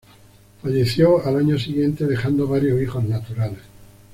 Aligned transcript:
Falleció 0.63 1.23
al 1.23 1.35
año 1.35 1.59
siguiente 1.59 2.07
dejando 2.07 2.47
varios 2.47 2.81
hijos 2.81 3.03
naturales. 3.03 3.59